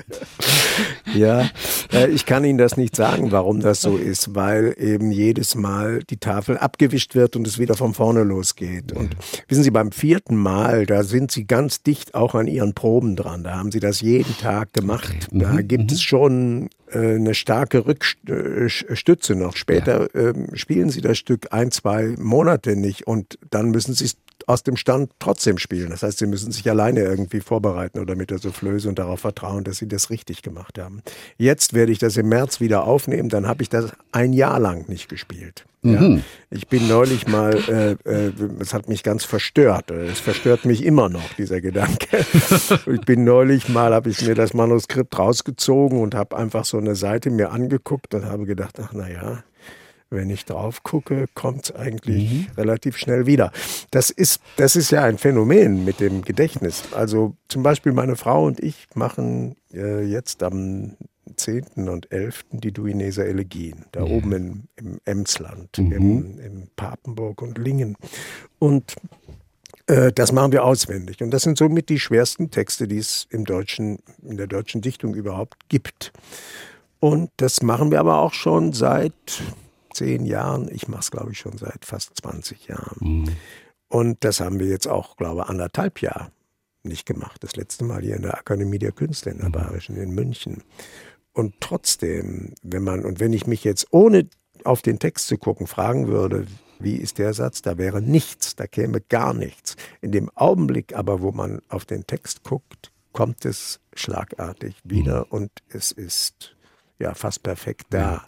[1.13, 1.49] ja,
[1.93, 6.03] äh, ich kann Ihnen das nicht sagen, warum das so ist, weil eben jedes Mal
[6.03, 8.91] die Tafel abgewischt wird und es wieder von vorne losgeht.
[8.91, 9.15] Und
[9.47, 13.43] wissen Sie, beim vierten Mal, da sind Sie ganz dicht auch an Ihren Proben dran.
[13.43, 15.27] Da haben Sie das jeden Tag gemacht.
[15.27, 15.39] Okay.
[15.39, 15.67] Da mhm.
[15.67, 16.03] gibt es mhm.
[16.03, 19.55] schon äh, eine starke Rückstütze äh, noch.
[19.55, 20.29] Später ja.
[20.29, 24.63] ähm, spielen sie das Stück ein, zwei Monate nicht und dann müssen sie es aus
[24.63, 25.89] dem Stand trotzdem spielen.
[25.89, 29.63] Das heißt, sie müssen sich alleine irgendwie vorbereiten oder mit der Soufflöse und darauf vertrauen,
[29.63, 31.01] dass sie das richtig gemacht haben.
[31.37, 34.87] Jetzt werde ich das im März wieder aufnehmen, dann habe ich das ein Jahr lang
[34.89, 35.65] nicht gespielt.
[35.85, 36.01] Ja.
[36.01, 36.23] Mhm.
[36.49, 39.91] Ich bin neulich mal, äh, äh, es hat mich ganz verstört.
[39.91, 42.25] Es verstört mich immer noch, dieser Gedanke.
[42.91, 46.95] ich bin neulich mal, habe ich mir das Manuskript rausgezogen und habe einfach so eine
[46.95, 49.43] Seite mir angeguckt und habe gedacht, ach na ja,
[50.09, 52.47] wenn ich drauf gucke, kommt es eigentlich mhm.
[52.57, 53.51] relativ schnell wieder.
[53.91, 56.83] Das ist, das ist ja ein Phänomen mit dem Gedächtnis.
[56.93, 60.95] Also zum Beispiel meine Frau und ich machen äh, jetzt am
[61.35, 61.89] 10.
[61.89, 62.45] und 11.
[62.51, 64.15] die Duineser Elegien, da ja.
[64.15, 65.91] oben in, im Emsland, mhm.
[65.91, 67.97] im, im Papenburg und Lingen.
[68.59, 68.95] Und
[69.87, 71.21] äh, das machen wir auswendig.
[71.21, 75.15] Und das sind somit die schwersten Texte, die es im deutschen, in der deutschen Dichtung
[75.15, 76.11] überhaupt gibt.
[76.99, 79.13] Und das machen wir aber auch schon seit
[79.95, 80.69] zehn Jahren.
[80.71, 82.97] Ich mache es, glaube ich, schon seit fast 20 Jahren.
[82.99, 83.35] Mhm.
[83.87, 86.31] Und das haben wir jetzt auch, glaube ich, anderthalb Jahre
[86.83, 87.43] nicht gemacht.
[87.43, 89.53] Das letzte Mal hier in der Akademie der Künste in der mhm.
[89.53, 90.63] Bayerischen in München.
[91.33, 94.29] Und trotzdem, wenn man, und wenn ich mich jetzt ohne
[94.63, 96.47] auf den Text zu gucken fragen würde,
[96.79, 99.75] wie ist der Satz, da wäre nichts, da käme gar nichts.
[100.01, 105.31] In dem Augenblick aber, wo man auf den Text guckt, kommt es schlagartig wieder mhm.
[105.31, 106.55] und es ist
[106.99, 107.99] ja fast perfekt da.
[107.99, 108.27] Ja.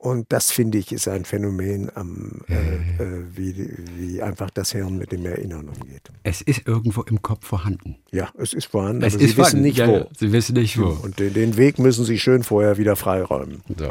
[0.00, 2.54] Und das finde ich ist ein Phänomen, am, äh,
[3.02, 6.02] äh, wie, wie einfach das Hirn mit dem Erinnern umgeht.
[6.22, 7.96] Es ist irgendwo im Kopf vorhanden.
[8.12, 9.56] Ja, es ist vorhanden, es aber ist Sie vorhanden.
[9.56, 10.08] wissen nicht ja, wo.
[10.16, 10.86] Sie wissen nicht wo.
[11.02, 13.60] Und den, den, Weg müssen Sie schön vorher wieder freiräumen.
[13.76, 13.88] So.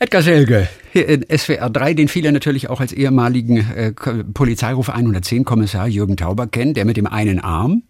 [0.00, 5.44] Edgar Selge, hier in SWR 3, den viele natürlich auch als ehemaligen äh, Polizeiruf 110
[5.44, 7.84] Kommissar Jürgen Tauber kennen, der mit dem einen Arm.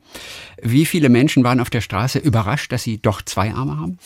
[0.61, 3.99] Wie viele Menschen waren auf der Straße überrascht, dass sie doch zwei Arme haben?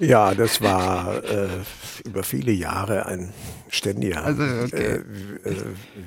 [0.00, 1.48] Ja, das war äh,
[2.04, 3.32] über viele Jahre ein
[3.68, 5.02] ständiger, also, okay.
[5.44, 5.56] äh, äh,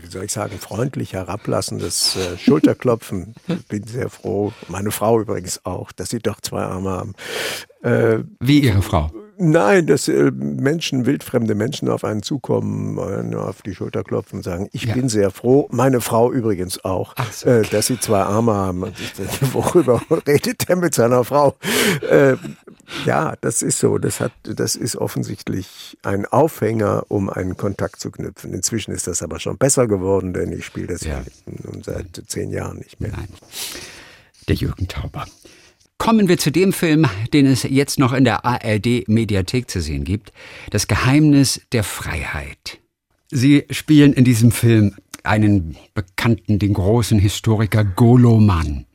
[0.01, 3.36] wie soll ich sagen, freundlich herablassendes äh, Schulterklopfen.
[3.47, 7.13] Ich bin sehr froh, meine Frau übrigens auch, dass sie doch zwei Arme haben.
[7.84, 9.12] Äh, wie Ihre Frau?
[9.45, 14.43] Nein, dass äh, Menschen, wildfremde Menschen auf einen zukommen, äh, auf die Schulter klopfen und
[14.43, 14.93] sagen, ich ja.
[14.93, 17.49] bin sehr froh, meine Frau übrigens auch, so.
[17.49, 18.84] äh, dass sie zwei Arme haben.
[19.51, 21.56] Worüber redet der mit seiner Frau?
[22.10, 22.36] Äh,
[23.06, 23.97] ja, das ist so.
[23.97, 28.53] Das, hat, das ist offensichtlich ein Aufhänger, um einen Kontakt zu knüpfen.
[28.53, 31.21] Inzwischen ist das aber schon besser geworden, denn ich spiele das ja.
[31.45, 33.12] nun seit zehn Jahren nicht mehr.
[33.12, 33.27] Nein.
[34.47, 35.25] Der Jürgen Tauber.
[36.04, 40.04] Kommen wir zu dem Film, den es jetzt noch in der ARD Mediathek zu sehen
[40.04, 40.34] gibt.
[40.70, 42.80] Das Geheimnis der Freiheit.
[43.32, 48.86] Sie spielen in diesem Film einen bekannten, den großen Historiker Golo Mann,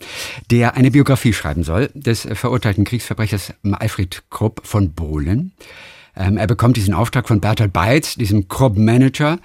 [0.51, 5.55] der eine Biografie schreiben soll des verurteilten Kriegsverbrechers Alfred Krupp von Bohlen.
[6.14, 9.38] Ähm, er bekommt diesen Auftrag von Bertolt Beitz, diesem Krupp-Manager,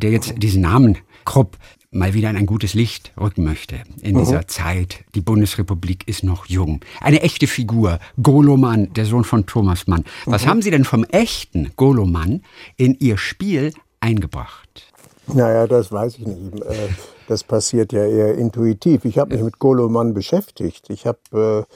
[0.00, 1.58] der jetzt diesen Namen Krupp
[1.90, 4.20] mal wieder in ein gutes Licht rücken möchte in mhm.
[4.20, 5.04] dieser Zeit.
[5.14, 6.80] Die Bundesrepublik ist noch jung.
[7.00, 7.98] Eine echte Figur.
[8.22, 10.04] Goloman, der Sohn von Thomas Mann.
[10.24, 10.48] Was mhm.
[10.48, 12.42] haben Sie denn vom echten Goloman
[12.76, 14.86] in Ihr Spiel eingebracht?
[15.26, 16.62] Naja, das weiß ich nicht.
[16.62, 16.88] Äh,
[17.28, 19.04] das passiert ja eher intuitiv.
[19.04, 20.90] Ich habe mich mit Goloman beschäftigt.
[20.90, 21.74] Ich habe äh,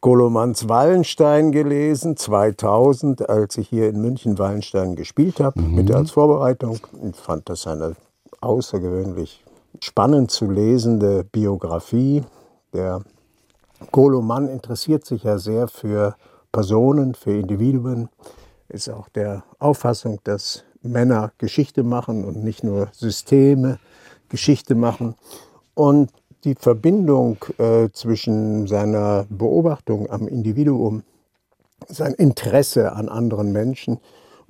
[0.00, 5.76] Golomans Wallenstein gelesen, 2000, als ich hier in München Wallenstein gespielt habe, mhm.
[5.76, 6.80] mit als Vorbereitung.
[7.08, 7.94] Ich fand das eine
[8.42, 9.44] außergewöhnlich
[9.80, 12.24] spannend zu lesende Biografie.
[12.72, 13.02] Der
[13.90, 16.16] Goloman interessiert sich ja sehr für
[16.52, 18.08] Personen, für Individuen,
[18.68, 23.78] ist auch der Auffassung, dass Männer Geschichte machen und nicht nur Systeme
[24.28, 25.14] Geschichte machen.
[25.74, 26.10] Und
[26.44, 31.04] die Verbindung äh, zwischen seiner Beobachtung am Individuum,
[31.88, 34.00] sein Interesse an anderen Menschen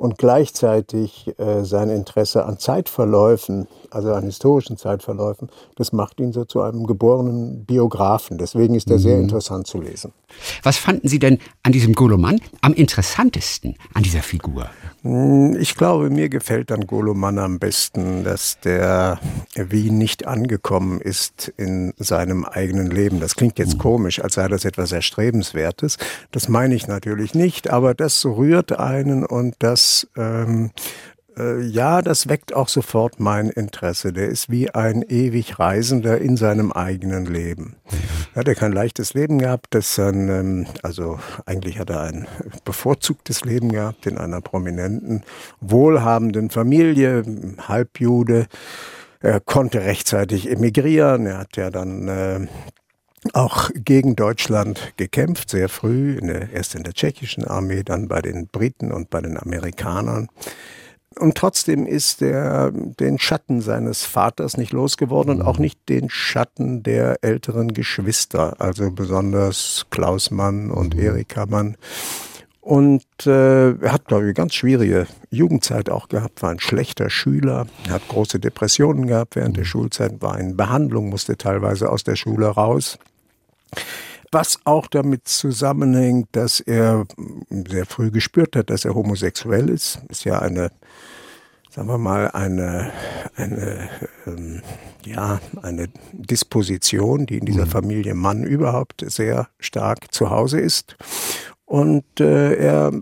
[0.03, 6.45] und gleichzeitig äh, sein Interesse an Zeitverläufen, also an historischen Zeitverläufen, das macht ihn so
[6.45, 8.37] zu einem geborenen Biografen.
[8.37, 9.03] Deswegen ist er mhm.
[9.03, 10.13] sehr interessant zu lesen.
[10.65, 14.67] Was fanden Sie denn an diesem Goloman am interessantesten an dieser Figur?
[15.03, 19.19] Hm, ich glaube, mir gefällt an Goloman am besten, dass der
[19.57, 23.19] wie nicht angekommen ist in seinem eigenen Leben.
[23.19, 23.79] Das klingt jetzt mhm.
[23.79, 25.99] komisch, als sei das etwas Erstrebenswertes.
[26.31, 31.12] Das meine ich natürlich nicht, aber das rührt einen und das ähm, äh,
[31.63, 34.13] ja, das weckt auch sofort mein Interesse.
[34.13, 37.77] Der ist wie ein ewig Reisender in seinem eigenen Leben.
[38.35, 42.27] Er hat ja kein leichtes Leben gehabt, das dann, ähm, also eigentlich hat er ein
[42.65, 45.23] bevorzugtes Leben gehabt in einer prominenten,
[45.61, 47.23] wohlhabenden Familie,
[47.67, 48.47] Halbjude.
[49.21, 51.27] Er konnte rechtzeitig emigrieren.
[51.27, 52.47] Er hat ja dann äh,
[53.33, 58.21] auch gegen Deutschland gekämpft, sehr früh, in der, erst in der tschechischen Armee, dann bei
[58.21, 60.29] den Briten und bei den Amerikanern.
[61.19, 66.83] Und trotzdem ist er den Schatten seines Vaters nicht losgeworden und auch nicht den Schatten
[66.83, 71.03] der älteren Geschwister, also besonders Klaus Mann und mhm.
[71.03, 71.77] Erika Mann.
[72.61, 77.67] Und äh, er hat, glaube ich, ganz schwierige Jugendzeit auch gehabt, war ein schlechter Schüler,
[77.91, 79.69] hat große Depressionen gehabt während der mhm.
[79.69, 82.99] Schulzeit, war in Behandlung, musste teilweise aus der Schule raus.
[84.31, 87.05] Was auch damit zusammenhängt, dass er
[87.69, 90.01] sehr früh gespürt hat, dass er homosexuell ist.
[90.09, 90.71] Ist ja eine
[91.73, 92.93] sagen wir mal, eine,
[93.35, 93.89] eine,
[94.27, 94.61] ähm,
[95.07, 97.71] ja, eine Disposition, die in dieser mhm.
[97.71, 100.97] Familie Mann überhaupt sehr stark zu Hause ist.
[101.65, 102.93] Und äh, er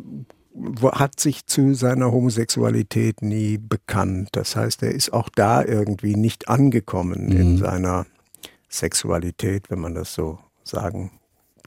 [0.92, 4.28] hat sich zu seiner Homosexualität nie bekannt.
[4.32, 7.36] Das heißt, er ist auch da irgendwie nicht angekommen mhm.
[7.36, 8.06] in seiner
[8.68, 11.10] Sexualität, wenn man das so sagen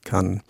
[0.06, 0.42] kann.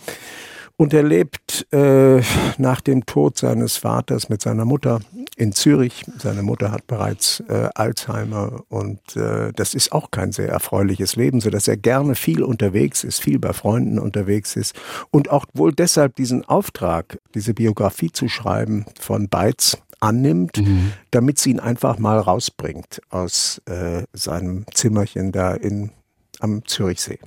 [0.75, 2.21] Und er lebt äh,
[2.57, 4.99] nach dem Tod seines Vaters mit seiner Mutter
[5.35, 6.03] in Zürich.
[6.17, 11.41] Seine Mutter hat bereits äh, Alzheimer und äh, das ist auch kein sehr erfreuliches Leben,
[11.41, 14.75] so dass er gerne viel unterwegs ist, viel bei Freunden unterwegs ist
[15.11, 20.91] und auch wohl deshalb diesen Auftrag, diese Biografie zu schreiben von Beitz annimmt, mhm.
[21.11, 25.91] damit sie ihn einfach mal rausbringt aus äh, seinem Zimmerchen da in,
[26.39, 27.19] am Zürichsee.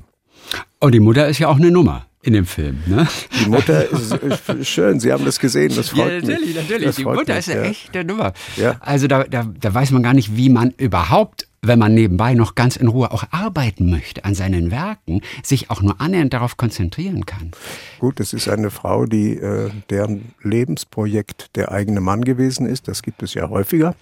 [0.79, 2.83] Und die Mutter ist ja auch eine Nummer in dem Film.
[2.87, 3.07] Ne?
[3.41, 6.57] Die Mutter ist schön, Sie haben das gesehen, das freut ja, natürlich, mich.
[6.57, 7.71] Natürlich, Die Mutter mich, ist eine ja.
[7.71, 8.33] echte Nummer.
[8.57, 8.77] Ja.
[8.81, 12.55] Also da, da, da weiß man gar nicht, wie man überhaupt wenn man nebenbei noch
[12.55, 17.27] ganz in Ruhe auch arbeiten möchte an seinen Werken, sich auch nur annähernd darauf konzentrieren
[17.27, 17.51] kann.
[17.99, 22.87] Gut, es ist eine Frau, die äh, deren Lebensprojekt der eigene Mann gewesen ist.
[22.87, 23.97] Das gibt es ja häufiger.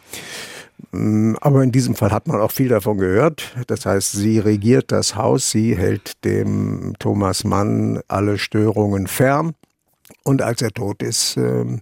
[0.93, 3.55] Mm, aber in diesem Fall hat man auch viel davon gehört.
[3.67, 9.55] Das heißt, sie regiert das Haus, sie hält dem Thomas Mann alle Störungen fern.
[10.23, 11.81] Und als er tot ist, ähm,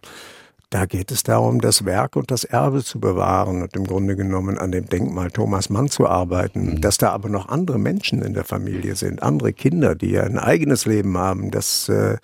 [0.71, 4.57] da geht es darum, das Werk und das Erbe zu bewahren und im Grunde genommen
[4.57, 6.73] an dem Denkmal Thomas Mann zu arbeiten.
[6.77, 6.81] Mhm.
[6.81, 10.87] Dass da aber noch andere Menschen in der Familie sind, andere Kinder, die ein eigenes
[10.87, 12.17] Leben haben, das äh,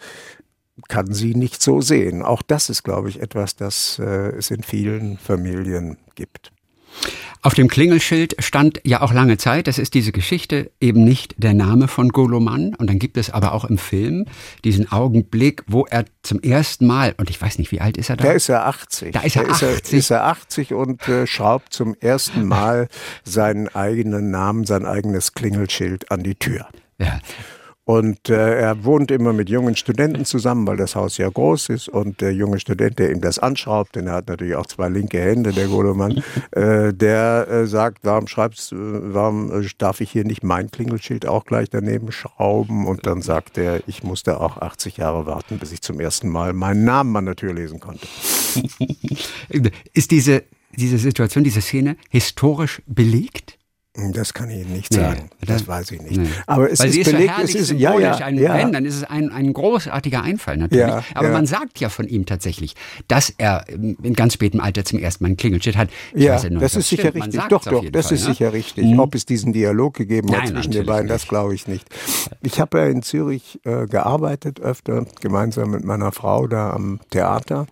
[0.88, 2.22] kann sie nicht so sehen.
[2.22, 6.50] Auch das ist, glaube ich, etwas, das äh, es in vielen Familien gibt.
[7.42, 11.54] Auf dem Klingelschild stand ja auch lange Zeit, das ist diese Geschichte, eben nicht der
[11.54, 12.74] Name von Goloman.
[12.74, 14.24] Und dann gibt es aber auch im Film
[14.64, 18.16] diesen Augenblick, wo er zum ersten Mal, und ich weiß nicht, wie alt ist er
[18.16, 18.24] da?
[18.24, 19.12] Da ist er 80.
[19.12, 19.68] Da ist er da 80.
[19.68, 22.88] Ist er, ist er 80 und äh, schraubt zum ersten Mal
[23.24, 26.66] seinen eigenen Namen, sein eigenes Klingelschild an die Tür.
[26.98, 27.20] Ja.
[27.88, 31.88] Und äh, er wohnt immer mit jungen Studenten zusammen, weil das Haus ja groß ist.
[31.88, 35.18] Und der junge Student, der ihm das anschraubt, denn er hat natürlich auch zwei linke
[35.18, 40.24] Hände, der Golomann, äh, der äh, sagt, warum schreibst, äh, warum äh, darf ich hier
[40.24, 42.86] nicht mein Klingelschild auch gleich daneben schrauben?
[42.86, 46.52] Und dann sagt er, ich musste auch 80 Jahre warten, bis ich zum ersten Mal
[46.52, 48.06] meinen Namen an der Tür lesen konnte.
[49.94, 50.42] ist diese,
[50.76, 53.57] diese Situation, diese Szene historisch belegt?
[54.12, 55.28] Das kann ich Ihnen nicht sagen.
[55.40, 56.16] Nee, das, weiß ich nicht.
[56.18, 56.28] Nee.
[56.46, 58.54] Aber es Weil ist, ist belegt, so es ist ja, ja, ein, ja.
[58.54, 60.86] Wenn, dann ist es ein, ein großartiger Einfall natürlich.
[60.86, 61.32] Ja, Aber ja.
[61.32, 62.74] man sagt ja von ihm tatsächlich,
[63.08, 65.88] dass er in ganz spätem Alter zum ersten Mal ein Klingelschild hat.
[66.14, 67.40] Ich ja, nicht, das ist sicher richtig.
[67.48, 68.34] Doch, doch, das Fall, ist ne?
[68.34, 68.84] sicher richtig.
[68.84, 69.00] Mhm.
[69.00, 71.86] Ob es diesen Dialog gegeben hat zwischen den beiden, das glaube ich nicht.
[72.42, 77.66] Ich habe ja in Zürich äh, gearbeitet öfter, gemeinsam mit meiner Frau da am Theater.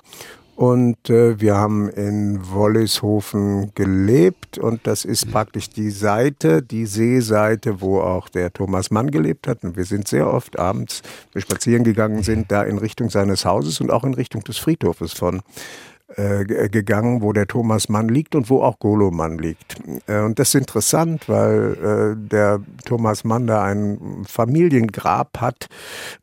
[0.56, 7.82] Und äh, wir haben in Wollishofen gelebt und das ist praktisch die Seite, die Seeseite,
[7.82, 9.64] wo auch der Thomas Mann gelebt hat.
[9.64, 13.82] Und wir sind sehr oft abends, wir spazieren gegangen sind, da in Richtung seines Hauses
[13.82, 15.42] und auch in Richtung des Friedhofes von
[16.08, 19.76] gegangen, wo der Thomas Mann liegt und wo auch Golo Mann liegt.
[20.06, 25.66] Äh, und das ist interessant, weil äh, der Thomas Mann da ein Familiengrab hat,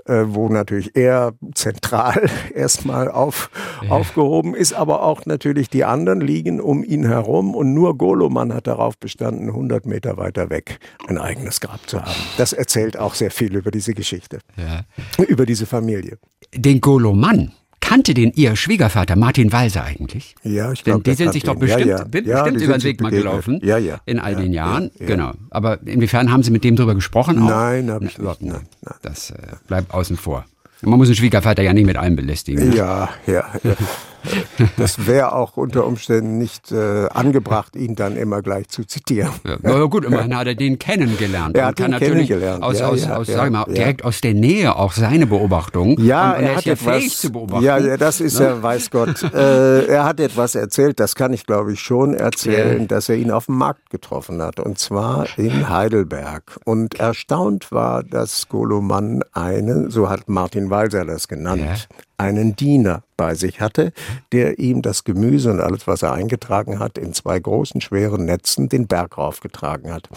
[0.06, 3.50] äh, wo natürlich er zentral erstmal auf,
[3.84, 3.90] ja.
[3.90, 8.54] aufgehoben ist, aber auch natürlich die anderen liegen um ihn herum und nur Golo Mann
[8.54, 12.12] hat darauf bestanden, 100 Meter weiter weg ein eigenes Grab zu haben.
[12.38, 14.82] Das erzählt auch sehr viel über diese Geschichte, ja.
[15.26, 16.18] über diese Familie.
[16.56, 17.52] Den Golo Mann,
[17.94, 20.34] Kannte den Ihr Schwiegervater Martin Walser eigentlich?
[20.42, 21.04] Ja, ich glaube.
[21.04, 22.04] Die sind sich doch bestimmt, ja, ja.
[22.06, 23.60] bestimmt über den Weg mal gelaufen.
[23.64, 24.00] Ja, ja.
[24.08, 24.90] In all den Jahren.
[24.98, 25.34] Genau.
[25.52, 27.38] Aber inwiefern haben Sie mit dem drüber gesprochen?
[27.44, 27.50] Auch?
[27.50, 28.56] Nein, habe ich überhaupt nicht.
[29.04, 29.36] Das äh,
[29.68, 30.44] bleibt außen vor.
[30.82, 32.70] Man muss den Schwiegervater ja nicht mit allem belästigen.
[32.70, 32.76] Ne?
[32.76, 33.46] Ja, ja.
[33.64, 33.76] ja.
[34.78, 39.32] Das wäre auch unter Umständen nicht äh, angebracht, ihn dann immer gleich zu zitieren.
[39.46, 41.56] Ja, na gut, immerhin hat er den kennengelernt.
[41.64, 42.64] Er hat ihn kennengelernt.
[42.64, 45.98] Aus, ja, aus, ja, aus, ja, mal, direkt aus der Nähe auch seine Beobachtung.
[46.00, 47.64] Ja, und, und er, er hat ja etwas, fähig zu beobachten.
[47.64, 48.46] Ja, das ist ne?
[48.48, 49.24] er, weiß Gott.
[49.34, 53.32] äh, er hat etwas erzählt, das kann ich glaube ich schon erzählen, dass er ihn
[53.32, 54.60] auf dem Markt getroffen hat.
[54.60, 56.60] Und zwar in Heidelberg.
[56.66, 63.36] Und erstaunt war, dass Goloman eine, so hat Martin Walser das genannt, einen Diener bei
[63.36, 63.94] sich hatte,
[64.34, 68.68] der ihm das Gemüse und alles, was er eingetragen hat, in zwei großen, schweren Netzen
[68.68, 70.10] den Berg raufgetragen hat.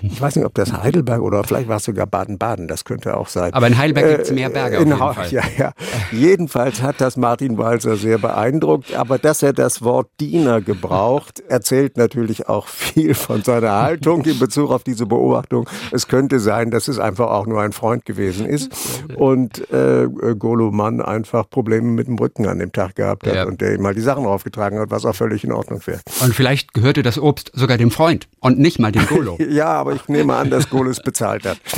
[0.00, 3.28] Ich weiß nicht, ob das Heidelberg oder vielleicht war es sogar Baden-Baden, das könnte auch
[3.28, 3.52] sein.
[3.52, 5.30] Aber in Heidelberg äh, gibt es mehr Berge in, auf jeden Fall.
[5.34, 5.72] Ja, ja.
[6.12, 11.98] Jedenfalls hat das Martin Walser sehr beeindruckt, aber dass er das Wort Diener gebraucht, erzählt
[11.98, 15.68] natürlich auch viel von seiner Haltung in Bezug auf diese Beobachtung.
[15.92, 18.70] Es könnte sein, dass es einfach auch nur ein Freund gewesen ist
[19.16, 20.06] und äh,
[20.38, 23.44] Goloman einfach Probleme mit dem Rücken an dem Tag gehabt hat ja.
[23.44, 26.00] und der ihm mal die Sachen aufgetragen hat, was auch völlig in Ordnung wäre.
[26.22, 29.38] Und vielleicht gehörte das Obst sogar dem Freund und nicht mal dem Golo.
[29.48, 31.58] ja, aber ich nehme an, dass Golo es bezahlt hat.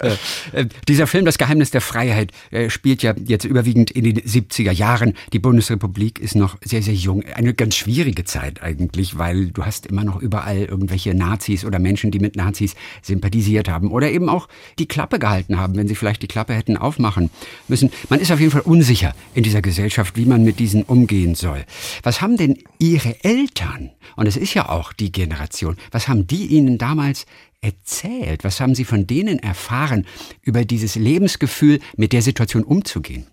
[0.00, 0.12] Äh,
[0.52, 4.70] äh, dieser Film Das Geheimnis der Freiheit äh, spielt ja jetzt überwiegend in den 70er
[4.70, 5.14] Jahren.
[5.32, 7.22] Die Bundesrepublik ist noch sehr, sehr jung.
[7.34, 12.10] Eine ganz schwierige Zeit eigentlich, weil du hast immer noch überall irgendwelche Nazis oder Menschen,
[12.10, 16.22] die mit Nazis sympathisiert haben oder eben auch die Klappe gehalten haben, wenn sie vielleicht
[16.22, 17.30] die Klappe hätten aufmachen
[17.68, 17.90] müssen.
[18.08, 21.64] Man ist auf jeden Fall unsicher in dieser Gesellschaft, wie man mit diesen umgehen soll.
[22.02, 26.46] Was haben denn Ihre Eltern, und es ist ja auch die Generation, was haben die
[26.46, 27.26] Ihnen damals
[27.60, 28.44] erzählt?
[28.44, 30.06] Was haben Sie von denen erfahren
[30.42, 33.26] über dieses Lebensgefühl, mit der Situation umzugehen?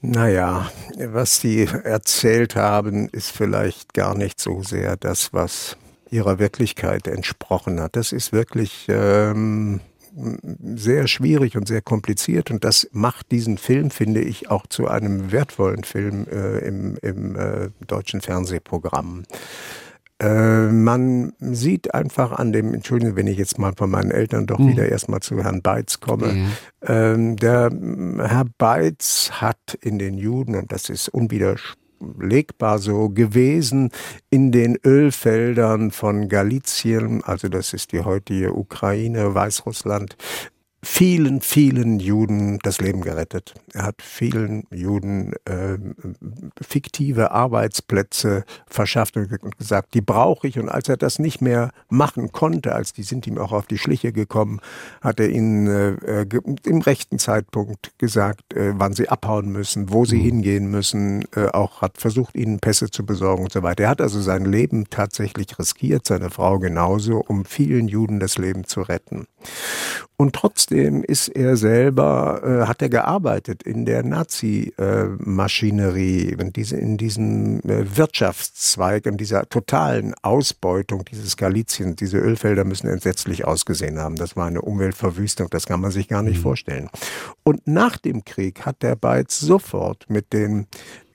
[0.00, 5.76] Naja, was Sie erzählt haben, ist vielleicht gar nicht so sehr das, was
[6.10, 7.96] ihrer Wirklichkeit entsprochen hat.
[7.96, 9.80] Das ist wirklich ähm,
[10.74, 15.32] sehr schwierig und sehr kompliziert und das macht diesen Film, finde ich, auch zu einem
[15.32, 19.24] wertvollen Film äh, im, im äh, deutschen Fernsehprogramm.
[20.20, 24.58] Äh, man sieht einfach an dem, Entschuldigung, wenn ich jetzt mal von meinen Eltern doch
[24.58, 24.70] mhm.
[24.70, 26.48] wieder erstmal zu Herrn Beitz komme.
[26.82, 27.70] Ähm, der
[28.18, 31.87] Herr Beitz hat in den Juden, und das ist unwidersprochen,
[32.18, 33.90] legbar so gewesen
[34.30, 40.16] in den Ölfeldern von Galizien, also das ist die heutige Ukraine, Weißrussland,
[40.82, 43.54] vielen, vielen Juden das Leben gerettet.
[43.72, 45.76] Er hat vielen Juden äh,
[46.60, 50.58] fiktive Arbeitsplätze verschafft und gesagt, die brauche ich.
[50.58, 53.78] Und als er das nicht mehr machen konnte, als die sind ihm auch auf die
[53.78, 54.60] Schliche gekommen,
[55.00, 56.26] hat er ihnen äh,
[56.64, 60.22] im rechten Zeitpunkt gesagt, äh, wann sie abhauen müssen, wo sie mhm.
[60.22, 63.84] hingehen müssen, äh, auch hat versucht, ihnen Pässe zu besorgen und so weiter.
[63.84, 68.64] Er hat also sein Leben tatsächlich riskiert, seine Frau genauso, um vielen Juden das Leben
[68.64, 69.26] zu retten.
[70.16, 76.96] Und trotzdem ist er selber, äh, hat er gearbeitet in der Nazi-Maschinerie, in, diese, in
[76.96, 81.96] diesem äh, Wirtschaftszweig, in dieser totalen Ausbeutung dieses Galizien.
[81.96, 84.16] Diese Ölfelder müssen entsetzlich ausgesehen haben.
[84.16, 86.42] Das war eine Umweltverwüstung, das kann man sich gar nicht mhm.
[86.42, 86.90] vorstellen.
[87.42, 90.66] Und nach dem Krieg hat der Beiz sofort mit den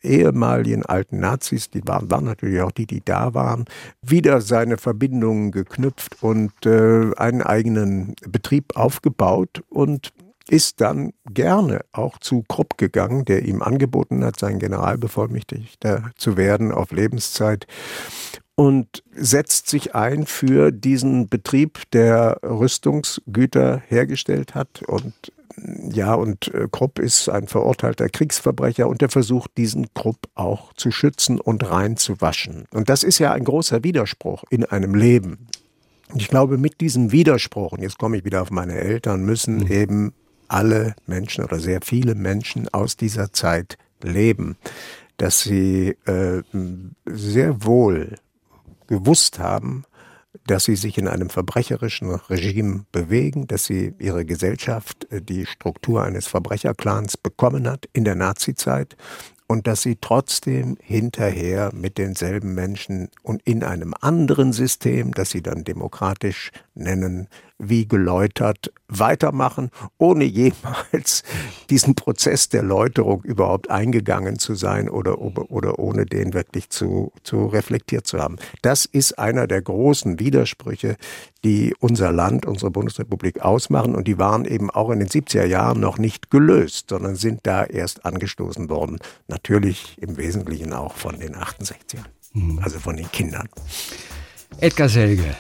[0.04, 3.66] ehemaligen alten Nazis, die waren, waren natürlich auch die, die da waren,
[4.02, 10.12] wieder seine Verbindungen geknüpft und äh, einen eigenen Betrieb aufgebaut und
[10.50, 16.72] ist dann gerne auch zu Krupp gegangen, der ihm angeboten hat, sein Generalbevollmächtigter zu werden
[16.72, 17.66] auf Lebenszeit
[18.56, 25.13] und setzt sich ein für diesen Betrieb, der Rüstungsgüter hergestellt hat und
[25.58, 30.92] ja, und äh, Krupp ist ein verurteilter Kriegsverbrecher und er versucht, diesen Krupp auch zu
[30.92, 32.66] schützen und reinzuwaschen.
[32.72, 35.48] Und das ist ja ein großer Widerspruch in einem Leben.
[36.12, 39.58] Und ich glaube, mit diesem Widerspruch, und jetzt komme ich wieder auf meine Eltern, müssen
[39.58, 39.72] mhm.
[39.72, 40.13] eben
[40.48, 44.58] alle Menschen oder sehr viele Menschen aus dieser Zeit leben,
[45.17, 46.42] dass sie äh,
[47.06, 48.15] sehr wohl
[48.88, 49.86] gewusst haben,
[50.48, 56.04] dass sie sich in einem verbrecherischen Regime bewegen, dass sie ihre Gesellschaft äh, die Struktur
[56.04, 58.96] eines Verbrecherclans bekommen hat in der Nazizeit
[59.48, 65.44] und dass sie trotzdem hinterher mit denselben Menschen und in einem anderen System, das sie
[65.44, 67.27] dann demokratisch nennen,
[67.60, 71.23] wie geläutert weitermachen, ohne jemals
[71.69, 77.47] diesen Prozess der Läuterung überhaupt eingegangen zu sein oder, oder ohne den wirklich zu, zu
[77.47, 78.37] reflektiert zu haben.
[78.62, 80.97] Das ist einer der großen Widersprüche,
[81.43, 85.79] die unser Land, unsere Bundesrepublik ausmachen und die waren eben auch in den 70er Jahren
[85.79, 88.99] noch nicht gelöst, sondern sind da erst angestoßen worden.
[89.27, 92.60] Natürlich im Wesentlichen auch von den 68ern, mhm.
[92.60, 93.49] also von den Kindern.
[94.60, 95.35] Edgar Selge,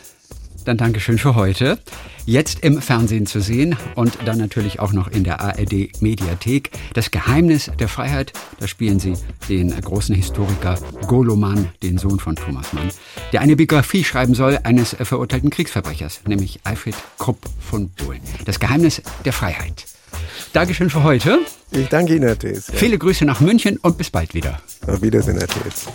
[0.63, 1.79] dann Dankeschön für heute.
[2.25, 6.71] Jetzt im Fernsehen zu sehen und dann natürlich auch noch in der ARD Mediathek.
[6.93, 9.13] Das Geheimnis der Freiheit, da spielen Sie
[9.49, 12.89] den großen Historiker Golo Mann, den Sohn von Thomas Mann,
[13.33, 18.21] der eine Biografie schreiben soll eines verurteilten Kriegsverbrechers, nämlich Alfred Krupp von Bohlen.
[18.45, 19.85] Das Geheimnis der Freiheit.
[20.53, 21.39] Dankeschön für heute.
[21.71, 22.67] Ich danke Ihnen, Herr Thees.
[22.67, 22.75] Ja.
[22.75, 24.61] Viele Grüße nach München und bis bald wieder.
[24.87, 25.87] Auf Wiedersehen, Herr Thees.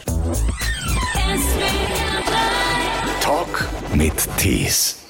[3.98, 5.07] Mit Tees.